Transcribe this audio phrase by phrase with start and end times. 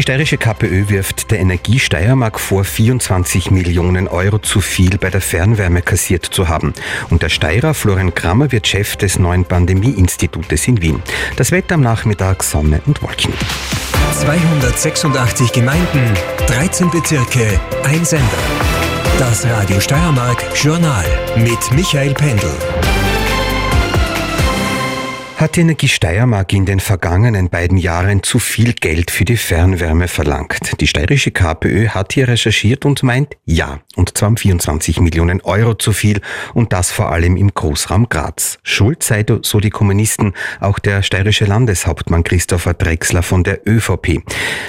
[0.00, 5.20] Die steirische KPÖ wirft der Energie Steiermark vor, 24 Millionen Euro zu viel bei der
[5.20, 6.72] Fernwärme kassiert zu haben.
[7.10, 11.02] Und der Steirer Florian Krammer wird Chef des neuen Pandemie-Institutes in Wien.
[11.36, 13.34] Das Wetter am Nachmittag Sonne und Wolken.
[14.22, 16.14] 286 Gemeinden,
[16.46, 18.24] 13 Bezirke, ein Sender.
[19.18, 21.04] Das Radio Steiermark Journal
[21.36, 22.54] mit Michael Pendel.
[25.40, 30.06] Hat die Energie Steiermark in den vergangenen beiden Jahren zu viel Geld für die Fernwärme
[30.06, 30.78] verlangt?
[30.82, 35.72] Die steirische KPÖ hat hier recherchiert und meint ja, und zwar um 24 Millionen Euro
[35.72, 36.20] zu viel
[36.52, 38.58] und das vor allem im Großraum Graz.
[38.64, 44.22] Schuld sei, so die Kommunisten, auch der steirische Landeshauptmann Christopher Drexler von der ÖVP.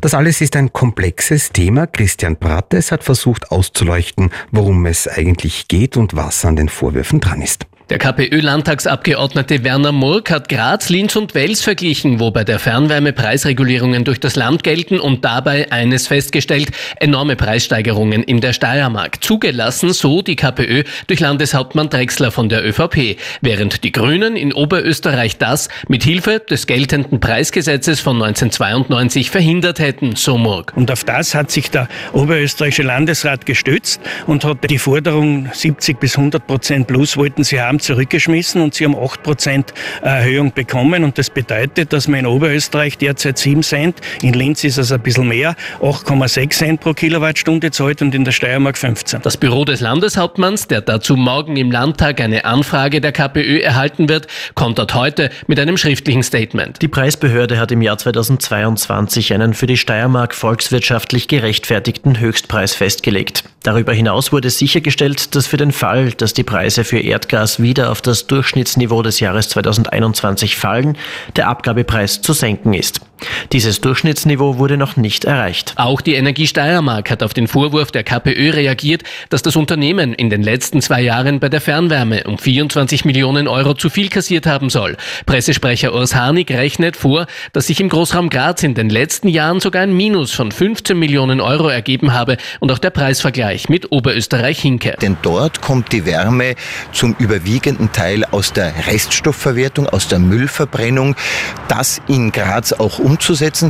[0.00, 1.86] Das alles ist ein komplexes Thema.
[1.86, 7.40] Christian Brattes hat versucht auszuleuchten, worum es eigentlich geht und was an den Vorwürfen dran
[7.40, 7.66] ist.
[7.88, 14.02] Der KPÖ-Landtagsabgeordnete Werner Murk hat Graz, Linz und Wels verglichen, wo bei der Fernwärme Preisregulierungen
[14.02, 19.22] durch das Land gelten und dabei eines festgestellt, enorme Preissteigerungen in der Steiermark.
[19.22, 25.38] Zugelassen, so die KPÖ durch Landeshauptmann Drexler von der ÖVP, während die Grünen in Oberösterreich
[25.38, 30.72] das mit Hilfe des geltenden Preisgesetzes von 1992 verhindert hätten, so Murk.
[30.74, 36.16] Und auf das hat sich der Oberösterreichische Landesrat gestützt und hat die Forderung 70 bis
[36.18, 39.64] 100 Prozent plus wollten sie haben haben zurückgeschmissen und sie haben 8%
[40.02, 41.04] Erhöhung bekommen.
[41.04, 45.00] Und das bedeutet, dass man in Oberösterreich derzeit 7 Cent, in Linz ist es ein
[45.00, 49.22] bisschen mehr, 8,6 Cent pro Kilowattstunde zahlt und in der Steiermark 15.
[49.22, 54.26] Das Büro des Landeshauptmanns, der dazu morgen im Landtag eine Anfrage der KPÖ erhalten wird,
[54.54, 56.80] kontert heute mit einem schriftlichen Statement.
[56.80, 63.44] Die Preisbehörde hat im Jahr 2022 einen für die Steiermark volkswirtschaftlich gerechtfertigten Höchstpreis festgelegt.
[63.66, 68.00] Darüber hinaus wurde sichergestellt, dass für den Fall, dass die Preise für Erdgas wieder auf
[68.00, 70.96] das Durchschnittsniveau des Jahres 2021 fallen,
[71.34, 73.00] der Abgabepreis zu senken ist.
[73.52, 75.74] Dieses Durchschnittsniveau wurde noch nicht erreicht.
[75.76, 80.30] Auch die Energie Steiermark hat auf den Vorwurf der KPÖ reagiert, dass das Unternehmen in
[80.30, 84.70] den letzten zwei Jahren bei der Fernwärme um 24 Millionen Euro zu viel kassiert haben
[84.70, 84.96] soll.
[85.26, 89.82] Pressesprecher Urs Harnig rechnet vor, dass sich im Großraum Graz in den letzten Jahren sogar
[89.82, 94.96] ein Minus von 15 Millionen Euro ergeben habe und auch der Preisvergleich mit Oberösterreich hinke.
[95.00, 96.54] Denn dort kommt die Wärme
[96.92, 101.14] zum überwiegenden Teil aus der Reststoffverwertung, aus der Müllverbrennung.
[101.68, 103.25] Das in Graz auch umzusetzen.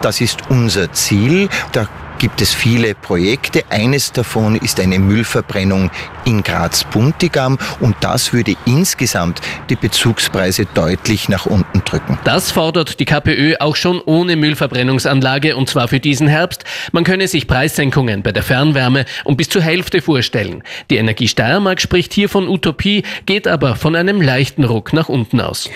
[0.00, 1.48] Das ist unser Ziel.
[1.72, 1.88] Da
[2.20, 3.64] gibt es viele Projekte.
[3.70, 5.90] Eines davon ist eine Müllverbrennung
[6.26, 12.18] in Graz-Buntigam und das würde insgesamt die Bezugspreise deutlich nach unten drücken.
[12.24, 16.64] Das fordert die KPÖ auch schon ohne Müllverbrennungsanlage und zwar für diesen Herbst.
[16.92, 20.62] Man könne sich Preissenkungen bei der Fernwärme um bis zur Hälfte vorstellen.
[20.90, 25.40] Die Energie Steiermark spricht hier von Utopie, geht aber von einem leichten Ruck nach unten
[25.40, 25.70] aus.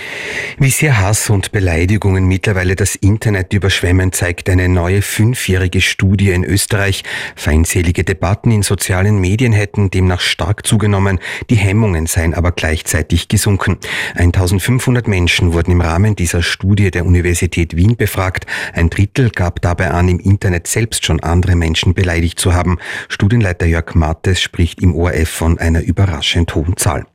[0.59, 6.45] Wie sehr Hass und Beleidigungen mittlerweile das Internet überschwemmen, zeigt eine neue fünfjährige Studie in
[6.45, 7.05] Österreich.
[7.37, 11.19] Feindselige Debatten in sozialen Medien hätten demnach stark zugenommen,
[11.50, 13.78] die Hemmungen seien aber gleichzeitig gesunken.
[14.17, 18.47] 1500 Menschen wurden im Rahmen dieser Studie der Universität Wien befragt.
[18.73, 22.78] Ein Drittel gab dabei an, im Internet selbst schon andere Menschen beleidigt zu haben.
[23.09, 27.06] Studienleiter Jörg Mattes spricht im ORF von einer überraschend hohen Zahl.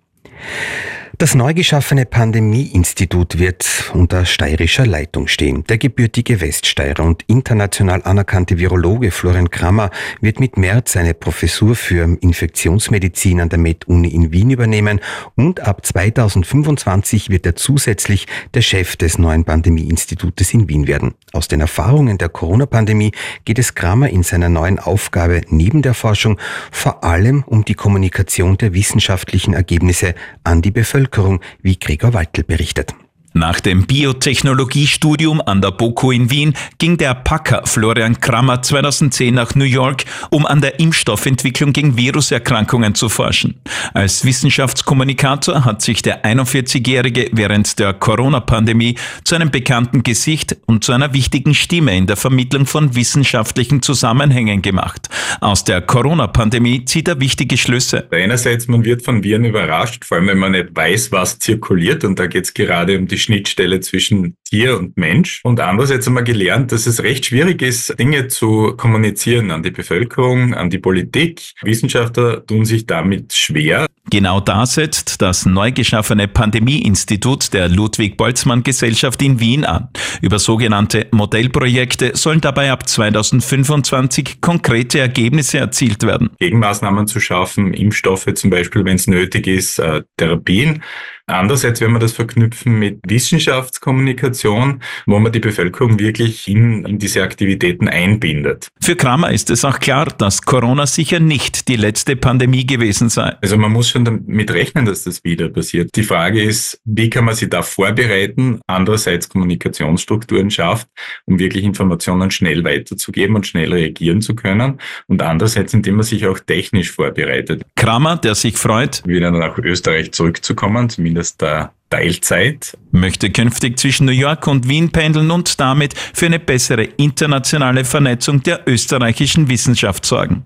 [1.22, 5.66] Das neu geschaffene Pandemie-Institut wird unter steirischer Leitung stehen.
[5.66, 9.90] Der gebürtige Weststeirer und international anerkannte Virologe Florian Krammer
[10.22, 15.02] wird mit März seine Professur für Infektionsmedizin an der Med-Uni in Wien übernehmen
[15.36, 21.16] und ab 2025 wird er zusätzlich der Chef des neuen Pandemie-Institutes in Wien werden.
[21.34, 23.12] Aus den Erfahrungen der Corona-Pandemie
[23.44, 26.40] geht es Krammer in seiner neuen Aufgabe neben der Forschung
[26.72, 30.16] vor allem um die Kommunikation der wissenschaftlichen Ergebnisse
[30.46, 31.09] an die Bevölkerung.
[31.10, 32.94] Bevölkerung, wie Gregor Waltel berichtet.
[33.34, 39.54] Nach dem Biotechnologiestudium an der BOKU in Wien ging der Packer Florian Krammer 2010 nach
[39.54, 43.62] New York, um an der Impfstoffentwicklung gegen Viruserkrankungen zu forschen.
[43.94, 50.92] Als Wissenschaftskommunikator hat sich der 41-Jährige während der Corona-Pandemie zu einem bekannten Gesicht und zu
[50.92, 55.08] einer wichtigen Stimme in der Vermittlung von wissenschaftlichen Zusammenhängen gemacht.
[55.40, 58.08] Aus der Corona-Pandemie zieht er wichtige Schlüsse.
[58.10, 62.18] Einerseits, man wird von Viren überrascht, vor allem wenn man nicht weiß, was zirkuliert und
[62.18, 65.42] da geht es gerade um die Schnittstelle zwischen Tier und Mensch.
[65.44, 69.72] Und andererseits haben wir gelernt, dass es recht schwierig ist, Dinge zu kommunizieren an die
[69.72, 71.54] Bevölkerung, an die Politik.
[71.62, 73.86] Wissenschaftler tun sich damit schwer.
[74.12, 79.90] Genau da setzt das neu geschaffene Pandemieinstitut der Ludwig-Boltzmann-Gesellschaft in Wien an.
[80.22, 86.32] Über sogenannte Modellprojekte sollen dabei ab 2025 konkrete Ergebnisse erzielt werden.
[86.40, 90.82] Gegenmaßnahmen zu schaffen, Impfstoffe zum Beispiel, wenn es nötig ist, äh, Therapien
[91.30, 97.22] Andererseits werden wir das verknüpfen mit Wissenschaftskommunikation, wo man die Bevölkerung wirklich in, in diese
[97.22, 98.68] Aktivitäten einbindet.
[98.82, 103.36] Für Kramer ist es auch klar, dass Corona sicher nicht die letzte Pandemie gewesen sei.
[103.42, 105.96] Also man muss schon damit rechnen, dass das wieder passiert.
[105.96, 110.88] Die Frage ist, wie kann man sich da vorbereiten, andererseits Kommunikationsstrukturen schafft,
[111.26, 116.26] um wirklich Informationen schnell weiterzugeben und schnell reagieren zu können und andererseits, indem man sich
[116.26, 117.64] auch technisch vorbereitet.
[117.76, 122.78] Kramer, der sich freut, wieder nach Österreich zurückzukommen, zumindest der Teilzeit.
[122.92, 128.42] Möchte künftig zwischen New York und Wien pendeln und damit für eine bessere internationale Vernetzung
[128.44, 130.46] der österreichischen Wissenschaft sorgen.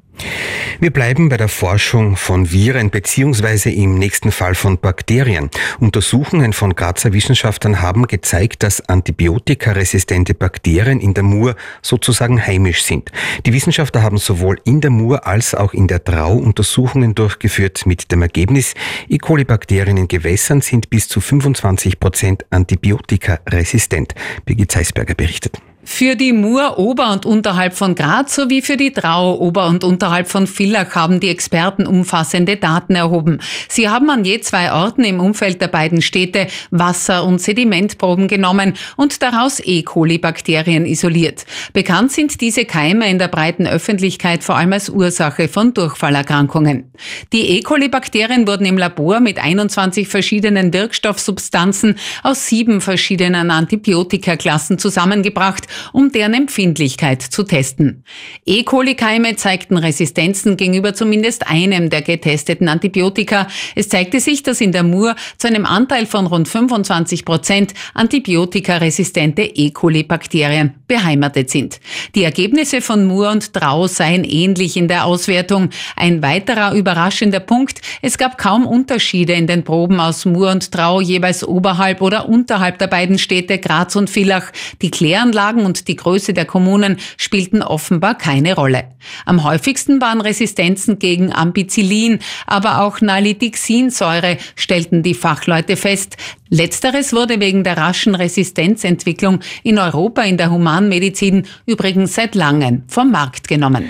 [0.80, 5.50] Wir bleiben bei der Forschung von Viren beziehungsweise im nächsten Fall von Bakterien.
[5.80, 13.12] Untersuchungen von Grazer Wissenschaftlern haben gezeigt, dass antibiotikaresistente Bakterien in der Mur sozusagen heimisch sind.
[13.46, 18.12] Die Wissenschaftler haben sowohl in der Mur als auch in der Trau Untersuchungen durchgeführt mit
[18.12, 18.74] dem Ergebnis,
[19.08, 19.18] E.
[19.18, 24.14] coli-Bakterien in Gewässern sind bis zu 25 Prozent antibiotikaresistent.
[24.46, 25.62] Birgit Zeisberger berichtet.
[25.86, 30.30] Für die Mur ober und unterhalb von Graz sowie für die Drau ober und unterhalb
[30.30, 33.40] von Villach haben die Experten umfassende Daten erhoben.
[33.68, 38.76] Sie haben an je zwei Orten im Umfeld der beiden Städte Wasser- und Sedimentproben genommen
[38.96, 39.84] und daraus E.
[39.84, 41.46] coli-Bakterien isoliert.
[41.74, 46.92] Bekannt sind diese Keime in der breiten Öffentlichkeit vor allem als Ursache von Durchfallerkrankungen.
[47.34, 47.62] Die E.
[47.62, 56.34] coli-Bakterien wurden im Labor mit 21 verschiedenen Wirkstoffsubstanzen aus sieben verschiedenen Antibiotikaklassen zusammengebracht um deren
[56.34, 58.04] Empfindlichkeit zu testen.
[58.46, 58.64] E.
[58.64, 63.48] coli-Keime zeigten Resistenzen gegenüber zumindest einem der getesteten Antibiotika.
[63.76, 69.44] Es zeigte sich, dass in der Mur zu einem Anteil von rund 25 Prozent antibiotikaresistente
[69.44, 69.72] E.
[69.72, 71.80] coli-Bakterien beheimatet sind.
[72.16, 75.70] Die Ergebnisse von Mur und Trau seien ähnlich in der Auswertung.
[75.96, 81.02] Ein weiterer überraschender Punkt, es gab kaum Unterschiede in den Proben aus Mur und Trau
[81.02, 84.52] jeweils oberhalb oder unterhalb der beiden Städte Graz und Villach.
[84.82, 88.86] Die Kläranlagen und die Größe der Kommunen spielten offenbar keine Rolle.
[89.26, 96.18] Am häufigsten waren Resistenzen gegen Ampicillin, aber auch Nalidixinsäure, stellten die Fachleute fest.
[96.54, 103.10] Letzteres wurde wegen der raschen Resistenzentwicklung in Europa in der Humanmedizin übrigens seit langem vom
[103.10, 103.90] Markt genommen.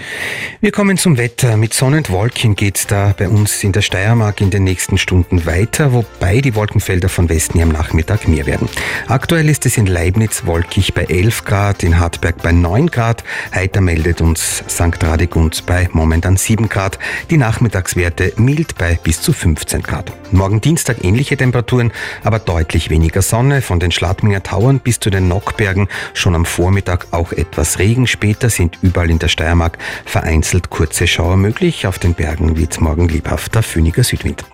[0.62, 1.58] Wir kommen zum Wetter.
[1.58, 4.98] Mit Sonne und Wolken geht es da bei uns in der Steiermark in den nächsten
[4.98, 8.70] Stunden weiter, wobei die Wolkenfelder von Westen am Nachmittag mehr werden.
[9.10, 13.26] Aktuell ist es in Leibniz wolkig bei 11 Grad, in Hartberg bei 9 Grad.
[13.54, 15.04] Heiter meldet uns St.
[15.04, 16.98] Radegund bei momentan 7 Grad.
[17.30, 20.14] Die Nachmittagswerte mild bei bis zu 15 Grad.
[20.32, 21.92] Morgen Dienstag ähnliche Temperaturen,
[22.24, 27.08] aber deutlich weniger Sonne, von den Schladminger Tauern bis zu den Nockbergen schon am Vormittag
[27.10, 28.06] auch etwas Regen.
[28.06, 31.88] Später sind überall in der Steiermark vereinzelt kurze Schauer möglich.
[31.88, 34.46] Auf den Bergen weht morgen lebhafter föhniger Südwind.